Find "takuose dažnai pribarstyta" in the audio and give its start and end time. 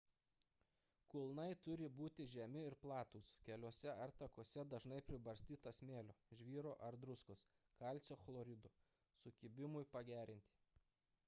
4.23-5.75